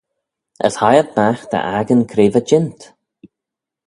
[0.67, 2.81] As hie ad magh dy 'akin cre va jeant.